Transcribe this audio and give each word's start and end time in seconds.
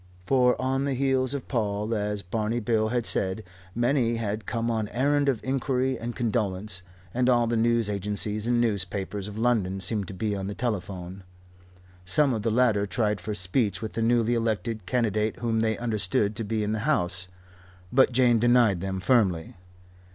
For, 0.25 0.59
on 0.59 0.85
the 0.85 0.95
heels 0.95 1.35
of 1.35 1.47
Paul, 1.47 1.93
as 1.93 2.23
Barney 2.23 2.59
Bill 2.59 2.89
had 2.89 3.05
said, 3.05 3.43
many 3.75 4.15
had 4.15 4.47
come 4.47 4.71
on 4.71 4.87
errand 4.87 5.29
of 5.29 5.43
inquiry 5.43 5.95
and 5.99 6.15
condolence 6.15 6.81
and 7.13 7.29
all 7.29 7.45
the 7.45 7.55
news 7.55 7.87
agencies 7.87 8.47
and 8.47 8.59
newspapers 8.59 9.27
of 9.27 9.37
London 9.37 9.79
seemed 9.79 10.07
to 10.07 10.15
be 10.15 10.35
on 10.35 10.47
the 10.47 10.55
telephone. 10.55 11.21
Some 12.03 12.33
of 12.33 12.41
the 12.41 12.49
latter 12.49 12.87
tried 12.87 13.21
for 13.21 13.35
speech 13.35 13.83
with 13.83 13.93
the 13.93 14.01
newly 14.01 14.33
elected 14.33 14.87
candidate 14.87 15.35
whom 15.35 15.59
they 15.59 15.77
understood 15.77 16.35
to 16.35 16.43
be 16.43 16.63
in 16.63 16.71
the 16.71 16.79
house, 16.79 17.27
but 17.93 18.11
Jane 18.11 18.39
denied 18.39 18.81
them 18.81 19.01
firmly. 19.01 19.53